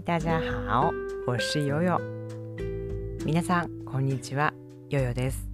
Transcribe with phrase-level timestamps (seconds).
[0.00, 0.90] 嗨，大家好，
[1.26, 2.00] 我是悠悠。
[3.24, 4.54] 皆さんこんにちは、
[4.88, 5.50] ヨヨです。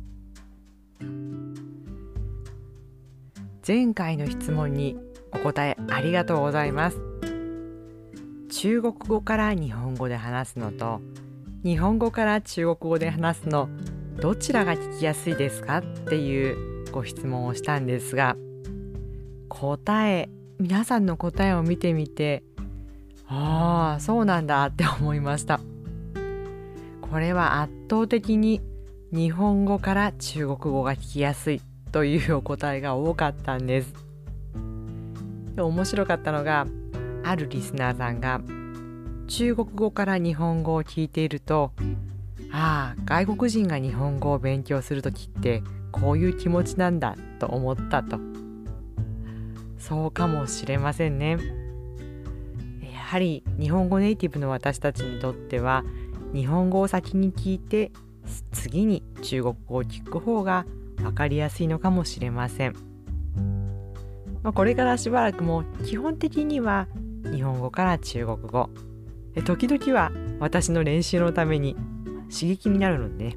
[3.66, 4.96] 前回の質問に
[5.32, 6.98] お答えありがとうございます。
[8.50, 11.00] 中国語から日本語で話すのと
[11.64, 13.68] 日本語から中国語で話すの
[14.20, 15.78] どちらが聞きやすいですか？
[15.78, 18.36] っていうご質問をしたんですが
[19.48, 20.28] 答え
[20.60, 22.44] 皆さんの答えを見てみて
[23.28, 25.60] ああそうなんだって思いました。
[27.00, 28.60] これは圧倒的に
[29.12, 31.60] 日本語から中国語が聞きやすい
[31.92, 33.94] というお答えが多かったんです。
[35.54, 36.66] で面白かったのが
[37.24, 38.40] あるリスナーさんが
[39.26, 41.72] 中国語から日本語を聞いていると
[42.52, 48.18] ああ外国人が日本語を勉強する時ってこういう気持ちなんだと思ったと。
[49.78, 51.65] そうかもしれませんね。
[53.06, 55.84] はり日本語ネイティブの私たちにとっては
[56.34, 57.92] 日本語を先に聞いて
[58.50, 62.74] 次に中国語を聞く方が分かりやすいのかもしれません、
[64.42, 66.88] まあ、これからしばらくも基本的には
[67.32, 68.70] 日本語から中国語。
[69.44, 71.76] 時々は私の練習のために
[72.32, 73.36] 刺激になるのでね。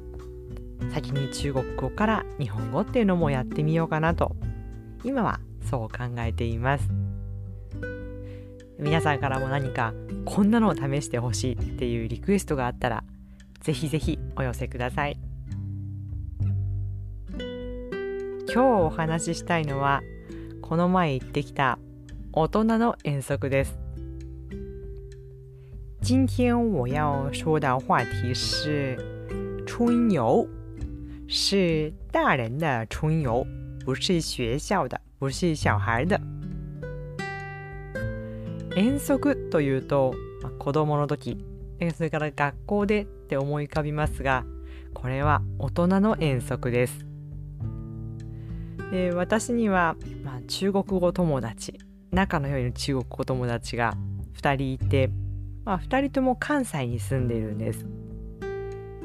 [0.92, 4.34] 先に中国語から日本語っていうのもやってみようかなと。
[5.04, 6.88] 今はそう考えています。
[8.80, 9.92] 皆さんからも何か
[10.24, 13.04] こんなのを試してほしいっていうリクエストがあったら
[13.60, 15.18] ぜひぜひお寄せください
[18.52, 20.02] 今日お話ししたいのは
[20.62, 21.78] この前行ってきた
[22.32, 23.78] 大人の遠足です
[26.00, 28.96] 今天我要说的话题是
[29.66, 30.48] 春游，
[31.28, 33.46] 是大人的春游，
[33.84, 35.00] 不是学校的。
[35.18, 36.20] 不是小孩的。
[38.76, 41.38] 遠足というと、まあ、子供の時
[41.94, 44.44] それから学校でって思い浮かびますが
[44.92, 47.06] これは大人の遠足です。
[48.90, 51.78] で私には、まあ、中国語友達
[52.10, 53.94] 仲の良い中国語友達が
[54.36, 55.10] 2人いて、
[55.64, 57.86] まあ、2人とも関西に住んでいるんです。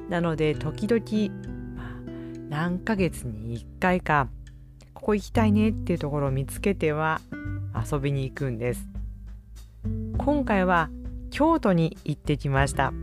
[0.10, 1.34] なので時々、
[1.76, 1.96] まあ、
[2.50, 4.28] 何ヶ月に1回か
[4.94, 7.22] ここ行きたいねっていうところを見つけては
[7.92, 8.95] 遊びに行くんです
[10.18, 10.90] 今回は
[11.30, 12.94] 京都に行ってきました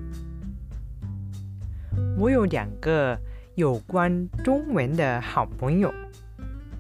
[2.19, 3.19] 我有两个
[3.55, 5.93] 有关中文的好朋友，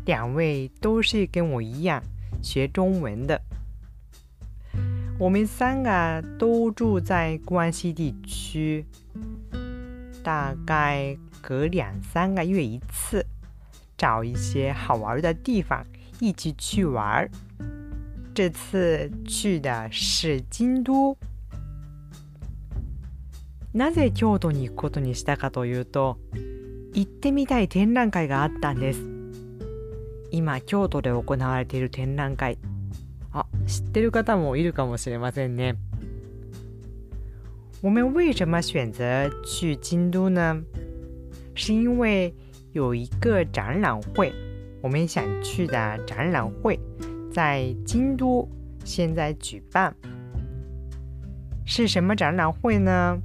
[0.04, 2.03] 两位都是跟我一样
[2.42, 3.41] 学中文的。
[5.19, 8.84] 我们三个都住在关西地区，
[10.22, 13.25] 大概隔两三个月一次。
[13.97, 15.87] 找一些好玩的地方
[16.19, 17.31] 一起去玩。
[18.34, 21.16] 这次去的是京都。
[23.75, 26.19] なぜ京都に行くことにしたかというと、
[26.94, 29.03] 行ってみたい展覧会があったんです。
[30.31, 32.59] 今、京都で行われている展覧会。
[33.32, 35.76] あ、知ってる方もいるかもしれませんね。
[37.82, 40.62] 我们为什么选择去京都呢？
[41.54, 42.34] 是因为
[42.72, 44.32] 有一个展览会，
[44.81, 46.78] 我们想去的展览会
[47.31, 48.47] 在京都
[48.83, 49.94] 现在举办，
[51.66, 53.19] 是什么展览会呢？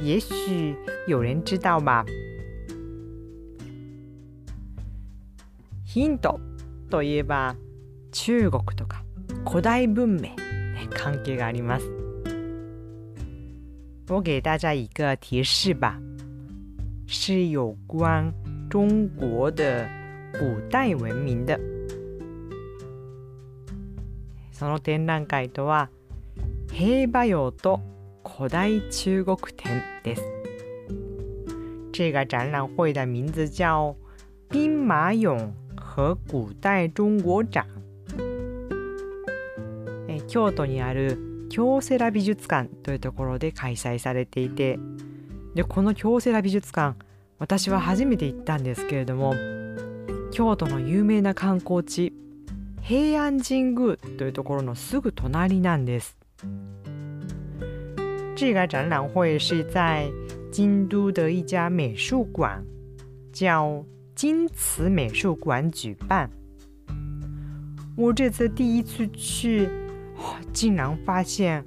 [0.00, 0.76] 也许
[1.06, 2.04] 有人知道吧。
[5.84, 6.40] ヒント
[6.90, 7.54] といえば
[8.12, 9.04] 中国とか
[9.44, 10.30] 古代文明
[10.90, 11.88] 関係があります。
[14.08, 15.98] 我给大家一个提示吧，
[17.06, 18.32] 是有关。
[18.70, 19.88] 中国的
[20.32, 21.56] 古代文明的
[24.59, 25.89] その展覧会とは
[26.69, 27.79] 平和俑と
[28.27, 30.23] 古代中国展です。
[31.93, 33.95] 这个展览会的名字叫
[34.49, 37.65] 兵马俑和古代中国展。
[40.27, 44.77] 京都にある京セラ美術館というところで開催されていて
[45.55, 46.97] でこの京セラ美術館
[47.39, 49.33] 私は初めて行ったんですけれども
[50.31, 52.13] 京都の有名な観光地
[52.89, 56.17] 平安神宮というところのすぐ隣なんです。
[58.35, 60.09] 这个展览会是在
[60.51, 62.63] 京都的一家美术馆，
[63.31, 66.31] 叫京瓷美术馆举办。
[67.95, 69.69] 我这次第一次去，
[70.51, 71.63] 竟然发现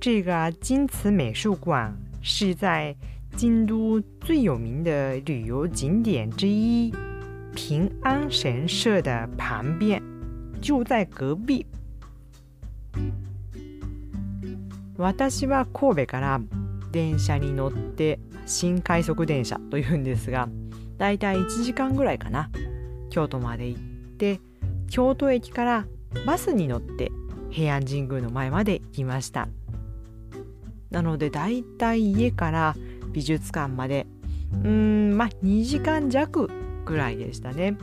[0.00, 1.92] 这个京瓷美术馆
[2.22, 2.94] 是在
[3.36, 6.94] 京都最有名的旅游景点之一
[7.52, 10.00] 平安神社的旁边，
[10.62, 11.66] 就在隔壁。
[14.96, 16.40] 私は神戸から
[16.92, 20.48] 電車に乗って新快速電車というんですが
[20.98, 22.50] だいたい1時間ぐらいかな。
[23.10, 23.80] 京都まで行っ
[24.16, 24.40] て
[24.88, 25.86] 京都駅から
[26.24, 27.10] バスに乗って
[27.50, 29.48] 平安神宮の前まで行きました。
[30.90, 32.76] なのでだいたい家から
[33.12, 34.06] 美術館まで
[34.52, 36.48] うーんまあ2時間弱
[36.84, 37.76] ぐらいでしたね。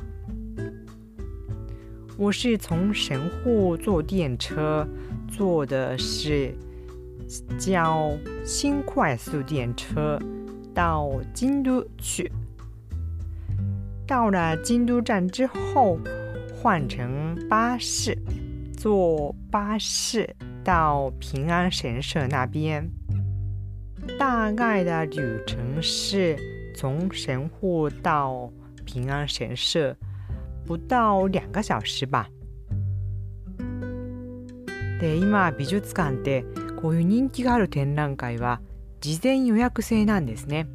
[2.20, 4.86] 我是从神户坐电车，
[5.32, 6.54] 坐的是
[7.58, 8.12] 叫
[8.44, 10.20] 新快速电车
[10.76, 12.30] 到京都去。
[14.06, 15.98] 到了京都站之后，
[16.54, 18.18] 换乘巴士，
[18.76, 22.86] 坐巴士到平安神社那边。
[24.20, 26.38] 大概的旅程是
[26.76, 28.52] 从神户到
[28.84, 29.96] 平安神社。
[30.70, 32.30] 不到两个小時吧。
[35.00, 36.46] で今美術館って
[36.80, 38.62] こういう人気がある展覧会は
[39.02, 40.68] 事前予約制なんですね。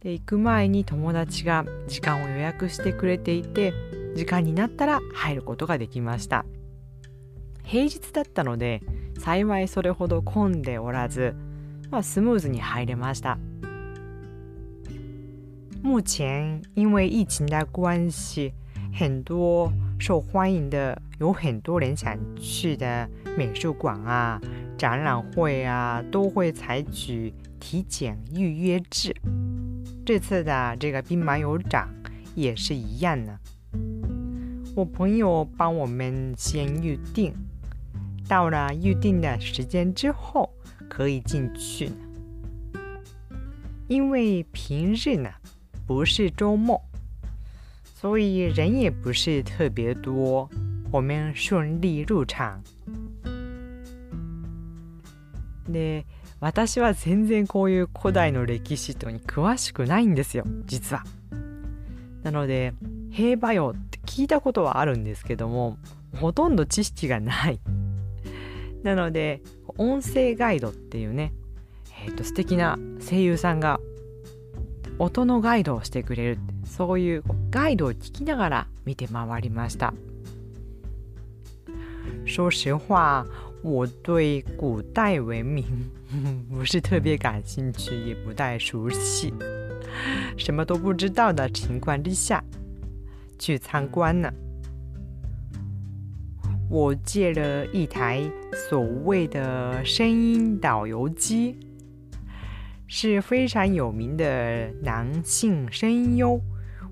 [0.00, 3.72] で行く前に友達が時間を予約してくれていて
[4.16, 6.44] 時間になったら入ることができました。
[7.62, 8.82] 平日だったので
[9.18, 11.34] 幸いそれほど混んでおらず、
[11.90, 13.38] まあ、スムーズに入れました。
[15.80, 18.52] 目前因为疫情的关系，
[18.96, 24.40] 很多受欢迎的，有很多人想去的美术馆啊、
[24.78, 29.12] 展览会啊，都会采取体检预约制。
[30.06, 31.88] 这次的这个兵马俑展
[32.36, 33.36] 也是一样的。
[34.76, 37.34] 我朋友帮我们先预定，
[38.28, 40.48] 到了预定的时间之后
[40.88, 41.90] 可以进去。
[43.88, 45.28] 因为平日呢
[45.84, 46.80] 不是周末。
[48.04, 50.46] 所以人也不是特别多，
[50.92, 52.60] 我们顺利入场。
[55.66, 56.04] で、
[56.38, 61.02] 私は全然こういう古代の歴史とに詳しくないんですよ、実は。
[62.22, 62.74] なので、
[63.10, 65.78] 兵馬俑って聞いたことはあるんですけども、
[66.14, 67.58] ほとんど知識がない。
[68.82, 69.40] なので、
[69.78, 71.32] 音声ガイドっていうね、
[72.04, 73.80] えっ、ー、と素敵な声優さんが
[74.98, 79.94] 音のガイドをしてくれるそういうガイドを聞きながら見て回りました。
[82.26, 83.26] 说实话，
[83.62, 85.64] 我对古代文明
[86.50, 89.32] 不是特别感兴趣，也不太熟悉。
[90.36, 92.42] 什么都不知道的情况之下
[93.38, 94.32] 去参观呢？
[96.70, 98.22] 我借了一台
[98.68, 101.56] 所谓的声音导游机。
[102.86, 106.38] 是非常有名的男性声优，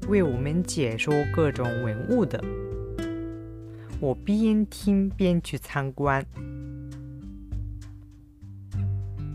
[0.08, 2.42] 为我们解说各种文物的。
[4.00, 6.24] 我边听边去参观。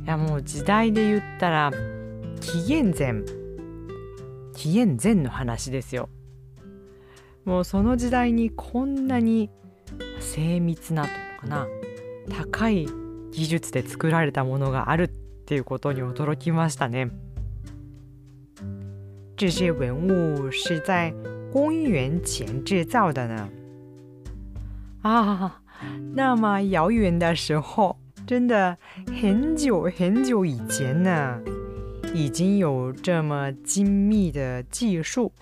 [0.05, 1.71] いやもう時代で言ったら
[2.39, 3.23] 紀元前
[4.53, 6.09] 紀元前の話ですよ。
[7.45, 9.49] もうその時代にこんなに
[10.19, 11.67] 精密なというのかな
[12.29, 12.87] 高い
[13.31, 17.09] 技術で作られたものがあるってっていうことに驚きましたね。
[19.36, 21.12] 这些文物是在
[21.52, 23.48] 公元前制造的呢。
[25.02, 25.60] 啊，
[26.14, 28.78] 那么遥远的时候，真的
[29.20, 31.40] 很久很久以前呢，
[32.14, 35.32] 已经有这么精密的技术，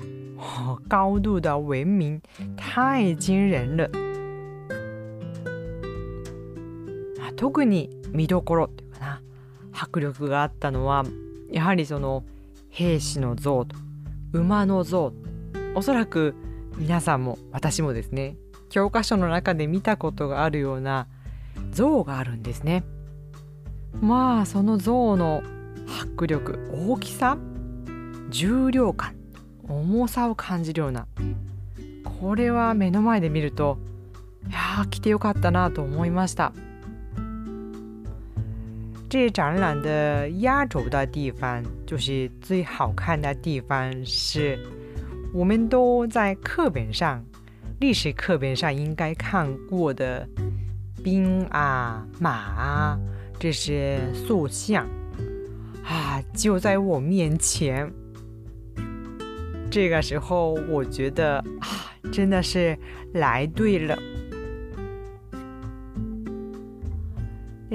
[0.89, 2.21] 高度的文明，
[2.57, 3.91] 太惊人了。
[7.21, 8.71] 啊，特に見どころ
[9.73, 11.05] 迫力があったのは
[11.51, 12.25] やはりその
[12.71, 13.77] 兵士の像と
[14.36, 15.14] 馬の像。
[15.76, 16.36] おそらく
[16.78, 18.38] 皆さんも私もですね
[18.70, 21.08] 教科書の中で見たことがあるような
[21.72, 22.84] 像があるんですね。
[24.02, 25.42] まあその像の
[26.02, 27.38] 迫力大きさ
[28.30, 29.16] 重量感
[29.68, 31.08] 重さを感じるような
[32.20, 33.78] これは目の前で見ると
[34.50, 36.52] いや来てよかったなと思いました。
[39.10, 44.60] 这展览的压轴的地方，就是最好看的地方，是
[45.34, 47.24] 我们都在课本上、
[47.80, 50.28] 历史课本上应该看过的
[51.04, 53.00] 兵啊、马啊
[53.40, 54.88] 这些塑像
[55.84, 57.90] 啊，就在我面前。
[59.70, 62.78] 这个时候，我觉得啊，真的是
[63.14, 63.98] 来对了。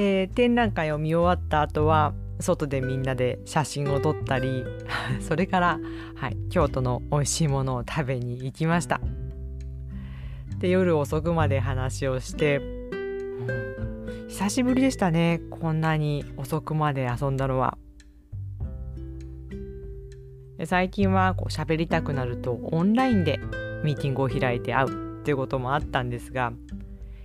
[0.02, 4.64] えー、展覧会を見終わった後は外でみんなで写真を撮ったり
[5.20, 5.78] それから、
[6.14, 9.02] はい、京都の美味しいものを食べに行きました。
[10.58, 17.76] で夜遅くまで話をして、うん、久しぶりでしたねこんなに遅くまで遊んだのは。
[20.64, 23.38] 最近はこう喋りたくなるとオンラインで
[23.84, 26.54] ミーティングを開いて会うっていうこともあったんですが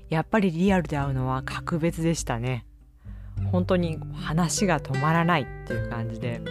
[0.09, 2.65] やっぱりリアルで会うのは格別でしたね
[3.51, 6.41] 本当に話が止まらないっていう感じで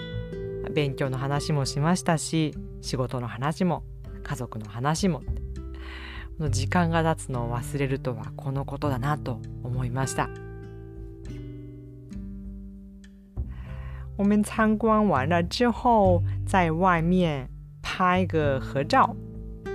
[0.73, 3.85] 勉強の話もしましたし仕事の話も
[4.23, 5.23] 家族の話も
[6.51, 10.29] 時間が経つのを忘れるとはこのことだなと思いました。
[14.17, 17.49] 我们参观完了之后，在外面
[17.83, 19.17] 拍个合照，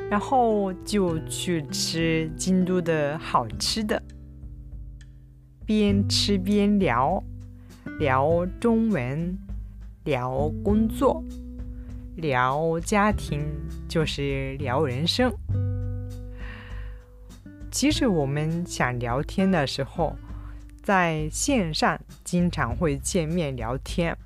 [0.10, 4.02] 然后就去吃京都的好吃的，
[5.66, 7.24] 边吃边聊，
[8.00, 9.38] 聊中文，
[10.06, 11.24] 聊工作，
[12.16, 13.46] 聊家庭，
[13.88, 15.32] 就是聊人生。
[17.72, 20.16] 其实我们想聊天的时候，
[20.82, 24.18] 在线上经常会见面聊天。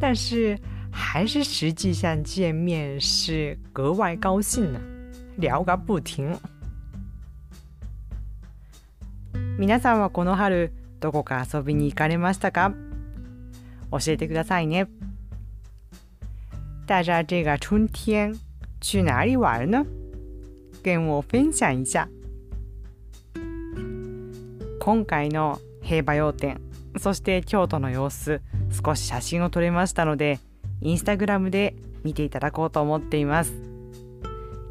[0.00, 0.58] 但是
[0.92, 4.82] 还是实际上见面是格外高兴呢，啊
[5.38, 6.38] 聊个不停。
[9.58, 12.74] 皆さんはこの春どこか遊びに行かれましたか？
[13.90, 14.86] 教えてくださいね。
[16.86, 18.34] 大家这个春天
[18.80, 19.86] 去哪里玩呢？
[20.82, 22.08] 跟我分享一下。
[24.78, 26.60] 今回の平和要点
[26.98, 30.40] そして京都の様子少し写真を撮れましたので
[30.82, 33.54] インスタグラムで見ていただこうと思っています。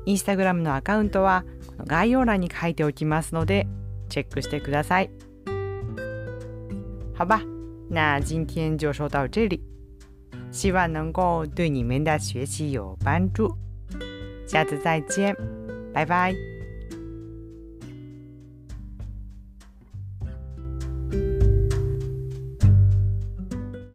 [0.06, 1.46] インスタグラムのアカウントは
[1.86, 3.68] 概要欄に書いておきますので
[4.10, 5.10] チェックしてください。
[7.14, 7.42] 好吧。
[7.90, 9.62] 那今天就说到这里。
[10.52, 13.56] 希望能够对你们的学习有帮助。
[14.46, 15.36] 下次再见。
[15.94, 16.51] 拜拜。